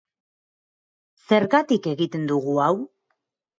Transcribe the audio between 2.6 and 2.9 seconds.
hau?